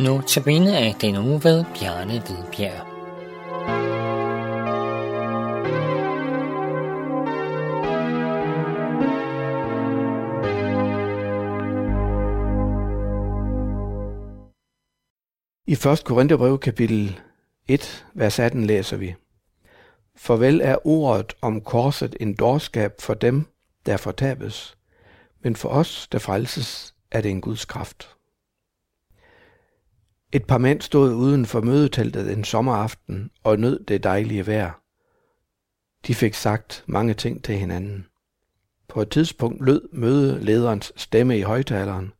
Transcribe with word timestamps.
Nu 0.00 0.20
tabene 0.20 0.78
af 0.78 0.94
den 1.00 1.16
uge 1.16 1.44
ved 1.44 1.64
Bjarne 1.74 2.12
Hvidbjerg. 2.12 2.86
I 15.66 15.72
1. 15.72 16.04
Korintherbrev 16.04 16.58
kapitel 16.58 17.20
1, 17.68 18.06
vers 18.14 18.38
18 18.38 18.64
læser 18.64 18.96
vi. 18.96 19.14
Farvel 20.16 20.60
er 20.60 20.86
ordet 20.86 21.32
om 21.42 21.60
korset 21.60 22.16
en 22.20 22.34
dårskab 22.34 23.00
for 23.00 23.14
dem, 23.14 23.46
der 23.86 23.96
fortabes, 23.96 24.76
men 25.42 25.56
for 25.56 25.68
os, 25.68 26.08
der 26.12 26.18
frelses, 26.18 26.94
er 27.10 27.20
det 27.20 27.30
en 27.30 27.40
Guds 27.40 27.64
kraft. 27.64 28.17
Et 30.32 30.46
par 30.46 30.58
mænd 30.58 30.80
stod 30.80 31.14
uden 31.14 31.46
for 31.46 31.60
mødeteltet 31.60 32.32
en 32.32 32.44
sommeraften 32.44 33.30
og 33.42 33.58
nød 33.58 33.84
det 33.84 34.04
dejlige 34.04 34.46
vejr. 34.46 34.82
De 36.06 36.14
fik 36.14 36.34
sagt 36.34 36.84
mange 36.86 37.14
ting 37.14 37.44
til 37.44 37.54
hinanden. 37.54 38.06
På 38.88 39.02
et 39.02 39.10
tidspunkt 39.10 39.64
lød 39.64 39.88
mødelederens 39.92 40.92
stemme 40.96 41.38
i 41.38 41.42
højtaleren, 41.42 42.12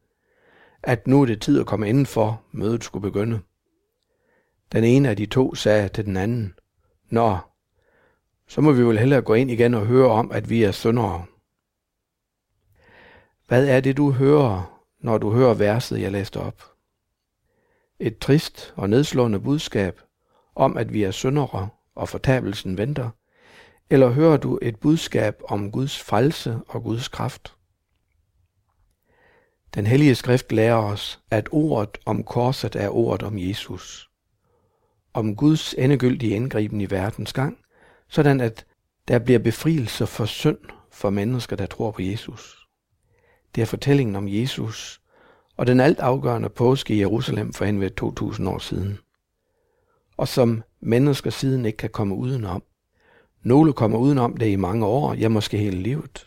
at 0.82 1.06
nu 1.06 1.22
er 1.22 1.26
det 1.26 1.42
tid 1.42 1.60
at 1.60 1.66
komme 1.66 1.88
indenfor, 1.88 2.42
mødet 2.52 2.84
skulle 2.84 3.02
begynde. 3.02 3.40
Den 4.72 4.84
ene 4.84 5.08
af 5.08 5.16
de 5.16 5.26
to 5.26 5.54
sagde 5.54 5.88
til 5.88 6.04
den 6.04 6.16
anden, 6.16 6.54
Nå, 7.10 7.36
så 8.46 8.60
må 8.60 8.72
vi 8.72 8.82
vel 8.82 8.98
hellere 8.98 9.22
gå 9.22 9.34
ind 9.34 9.50
igen 9.50 9.74
og 9.74 9.86
høre 9.86 10.10
om, 10.10 10.32
at 10.32 10.50
vi 10.50 10.62
er 10.62 10.72
syndere. 10.72 11.24
Hvad 13.46 13.68
er 13.68 13.80
det, 13.80 13.96
du 13.96 14.10
hører, 14.10 14.80
når 15.00 15.18
du 15.18 15.32
hører 15.32 15.54
verset, 15.54 16.00
jeg 16.00 16.12
læste 16.12 16.40
op? 16.40 16.77
Et 18.00 18.18
trist 18.18 18.74
og 18.76 18.90
nedslående 18.90 19.40
budskab 19.40 20.00
om, 20.54 20.76
at 20.76 20.92
vi 20.92 21.02
er 21.02 21.10
syndere 21.10 21.68
og 21.94 22.08
fortabelsen 22.08 22.78
venter? 22.78 23.10
Eller 23.90 24.10
hører 24.10 24.36
du 24.36 24.58
et 24.62 24.76
budskab 24.76 25.42
om 25.48 25.72
Guds 25.72 25.98
frelse 26.02 26.60
og 26.68 26.82
Guds 26.82 27.08
kraft? 27.08 27.54
Den 29.74 29.86
hellige 29.86 30.14
skrift 30.14 30.52
lærer 30.52 30.76
os, 30.76 31.20
at 31.30 31.48
ordet 31.52 31.98
om 32.06 32.24
korset 32.24 32.76
er 32.76 32.88
ordet 32.88 33.22
om 33.22 33.38
Jesus. 33.38 34.10
Om 35.14 35.36
Guds 35.36 35.74
endegyldige 35.74 36.34
indgriben 36.34 36.80
i 36.80 36.90
verdens 36.90 37.32
gang, 37.32 37.58
sådan 38.08 38.40
at 38.40 38.66
der 39.08 39.18
bliver 39.18 39.38
befrielse 39.38 40.06
for 40.06 40.24
synd 40.24 40.58
for 40.90 41.10
mennesker, 41.10 41.56
der 41.56 41.66
tror 41.66 41.90
på 41.90 42.02
Jesus. 42.02 42.68
Det 43.54 43.62
er 43.62 43.66
fortællingen 43.66 44.16
om 44.16 44.28
Jesus 44.28 45.00
og 45.58 45.66
den 45.66 45.80
altafgørende 45.80 46.48
påske 46.48 46.94
i 46.94 47.00
Jerusalem 47.00 47.52
for 47.52 47.64
henved 47.64 47.90
2000 47.90 48.48
år 48.48 48.58
siden. 48.58 48.98
Og 50.16 50.28
som 50.28 50.62
mennesker 50.80 51.30
siden 51.30 51.64
ikke 51.64 51.76
kan 51.76 51.90
komme 51.90 52.14
udenom. 52.14 52.62
Nogle 53.42 53.72
kommer 53.72 53.98
udenom 53.98 54.36
det 54.36 54.46
i 54.46 54.56
mange 54.56 54.86
år, 54.86 55.14
ja 55.14 55.28
måske 55.28 55.58
hele 55.58 55.76
livet. 55.76 56.26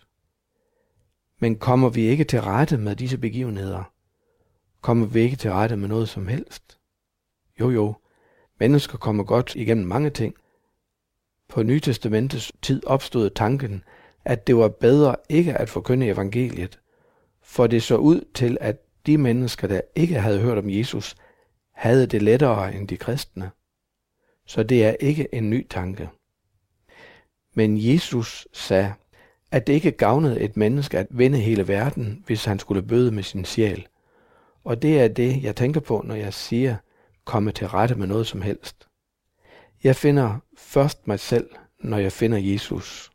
Men 1.39 1.55
kommer 1.55 1.89
vi 1.89 2.01
ikke 2.01 2.23
til 2.23 2.41
rette 2.41 2.77
med 2.77 2.95
disse 2.95 3.17
begivenheder? 3.17 3.83
Kommer 4.81 5.05
vi 5.05 5.19
ikke 5.19 5.35
til 5.35 5.51
rette 5.51 5.77
med 5.77 5.87
noget 5.87 6.09
som 6.09 6.27
helst? 6.27 6.77
Jo 7.59 7.69
jo, 7.69 7.95
mennesker 8.59 8.97
kommer 8.97 9.23
godt 9.23 9.55
igennem 9.55 9.87
mange 9.87 10.09
ting. 10.09 10.35
På 11.49 11.63
Nytestamentets 11.63 12.51
tid 12.61 12.85
opstod 12.85 13.29
tanken, 13.29 13.83
at 14.25 14.47
det 14.47 14.55
var 14.57 14.67
bedre 14.67 15.15
ikke 15.29 15.53
at 15.53 15.69
forkynde 15.69 16.07
evangeliet, 16.07 16.79
for 17.41 17.67
det 17.67 17.83
så 17.83 17.95
ud 17.97 18.25
til, 18.33 18.57
at 18.61 18.77
de 19.05 19.17
mennesker, 19.17 19.67
der 19.67 19.81
ikke 19.95 20.19
havde 20.19 20.39
hørt 20.39 20.57
om 20.57 20.69
Jesus, 20.69 21.15
havde 21.73 22.07
det 22.07 22.21
lettere 22.21 22.75
end 22.75 22.87
de 22.87 22.97
kristne. 22.97 23.51
Så 24.45 24.63
det 24.63 24.85
er 24.85 24.95
ikke 24.99 25.27
en 25.33 25.49
ny 25.49 25.67
tanke. 25.69 26.09
Men 27.53 27.77
Jesus 27.77 28.47
sagde, 28.53 28.93
at 29.51 29.67
det 29.67 29.73
ikke 29.73 29.91
gavnede 29.91 30.39
et 30.39 30.57
menneske 30.57 30.99
at 30.99 31.07
vende 31.09 31.37
hele 31.37 31.67
verden, 31.67 32.23
hvis 32.25 32.45
han 32.45 32.59
skulle 32.59 32.81
bøde 32.81 33.11
med 33.11 33.23
sin 33.23 33.45
sjæl. 33.45 33.87
Og 34.63 34.81
det 34.81 35.01
er 35.01 35.07
det, 35.07 35.43
jeg 35.43 35.55
tænker 35.55 35.79
på, 35.79 36.01
når 36.05 36.15
jeg 36.15 36.33
siger, 36.33 36.75
komme 37.25 37.51
til 37.51 37.67
rette 37.67 37.95
med 37.95 38.07
noget 38.07 38.27
som 38.27 38.41
helst. 38.41 38.87
Jeg 39.83 39.95
finder 39.95 40.39
først 40.57 41.07
mig 41.07 41.19
selv, 41.19 41.49
når 41.79 41.97
jeg 41.97 42.11
finder 42.11 42.37
Jesus. 42.37 43.11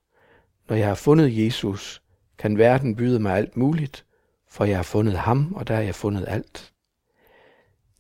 Når 0.69 0.77
jeg 0.77 0.87
har 0.87 0.95
fundet 0.95 1.45
Jesus, 1.45 2.03
kan 2.39 2.59
verden 2.59 2.97
byde 2.97 3.19
mig 3.19 3.37
alt 3.37 3.57
muligt, 3.57 4.05
for 4.49 4.65
jeg 4.65 4.79
har 4.79 4.83
fundet 4.83 5.19
ham, 5.19 5.53
og 5.55 5.69
der 5.69 5.75
har 5.75 5.83
jeg 5.83 5.95
fundet 5.95 6.25
alt. 6.29 6.73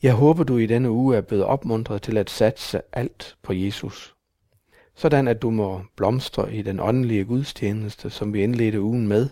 Jeg 0.02 0.14
håber, 0.14 0.44
du 0.44 0.56
i 0.56 0.66
denne 0.66 0.90
uge 0.90 1.16
er 1.16 1.20
blevet 1.20 1.44
opmuntret 1.44 2.02
til 2.02 2.16
at 2.16 2.30
satse 2.30 2.82
alt 2.92 3.36
på 3.42 3.52
Jesus. 3.52 4.14
Sådan 4.94 5.28
at 5.28 5.42
du 5.42 5.50
må 5.50 5.82
blomstre 5.96 6.54
i 6.54 6.62
den 6.62 6.80
åndelige 6.80 7.24
gudstjeneste, 7.24 8.10
som 8.10 8.32
vi 8.32 8.42
indledte 8.42 8.80
ugen 8.80 9.08
med, 9.08 9.28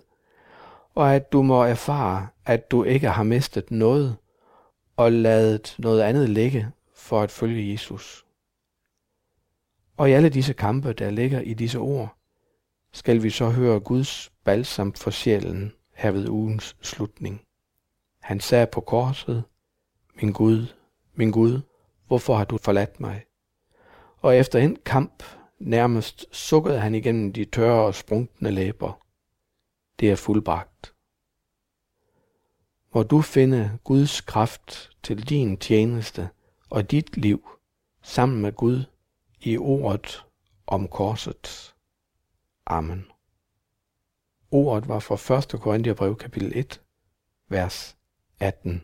og 0.94 1.14
at 1.14 1.32
du 1.32 1.42
må 1.42 1.62
erfare, 1.62 2.28
at 2.44 2.70
du 2.70 2.84
ikke 2.84 3.08
har 3.08 3.22
mistet 3.22 3.70
noget, 3.70 4.16
og 4.96 5.12
ladet 5.12 5.75
noget 5.78 6.02
andet 6.02 6.31
ligge 6.31 6.69
for 6.94 7.20
at 7.20 7.31
følge 7.31 7.72
Jesus. 7.72 8.25
Og 9.96 10.10
i 10.10 10.12
alle 10.12 10.28
disse 10.28 10.52
kampe, 10.52 10.92
der 10.92 11.10
ligger 11.10 11.41
i 11.41 11.54
disse 11.54 11.78
ord, 11.78 12.16
skal 12.92 13.22
vi 13.22 13.31
så 13.31 13.50
høre 13.50 13.81
Guds 13.81 14.32
balsam 14.44 14.92
for 14.92 15.10
sjælen 15.10 15.72
her 15.94 16.10
ved 16.10 16.28
ugens 16.28 16.77
slutning. 16.82 17.44
Han 18.21 18.41
sagde 18.41 18.66
på 18.66 18.81
korset, 18.81 19.44
min 20.15 20.32
Gud, 20.32 20.66
min 21.15 21.31
Gud, 21.31 21.60
hvorfor 22.06 22.34
har 22.34 22.44
du 22.44 22.59
forladt 22.59 23.00
mig? 23.00 23.25
Og 24.16 24.37
efter 24.37 24.59
en 24.59 24.77
kamp 24.84 25.22
nærmest 25.59 26.27
sukkede 26.37 26.81
han 26.81 26.94
igennem 26.94 27.32
de 27.32 27.44
tørre 27.44 27.87
og 27.87 27.94
sprunkne 27.94 28.50
læber. 28.50 29.00
Det 30.00 30.10
er 30.10 30.16
fuldbragt. 30.16 30.94
Må 32.94 33.03
du 33.03 33.21
finde 33.22 33.78
Guds 33.84 34.21
kraft 34.21 34.91
til 35.03 35.28
din 35.28 35.56
tjeneste 35.56 36.28
og 36.71 36.91
dit 36.91 37.16
liv 37.16 37.49
sammen 38.03 38.43
med 38.43 38.53
Gud 38.53 38.84
i 39.41 39.59
ordet 39.59 40.25
om 40.66 40.88
korset. 40.88 41.75
Amen. 42.66 43.13
Ordet 44.54 44.88
var 44.88 44.98
fra 45.00 45.38
1. 45.38 45.60
Korintherbrev 45.60 46.16
kapitel 46.16 46.53
1, 46.54 46.82
vers 47.48 47.97
18. 48.41 48.82